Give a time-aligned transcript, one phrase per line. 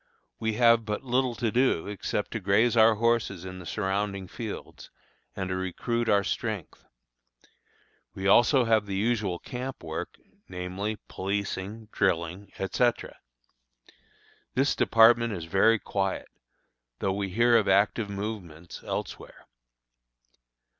[0.39, 4.89] We have but little to do except to graze our horses in the surrounding fields,
[5.35, 6.83] and to recruit our strength.
[8.15, 10.17] We also have the usual camp work,
[10.49, 13.17] namely, policing, drilling, etc.
[14.55, 16.29] This department is very quiet,
[16.97, 19.45] though we hear of active movements elsewhere.